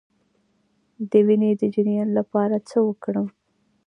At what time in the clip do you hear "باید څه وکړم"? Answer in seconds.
2.55-3.27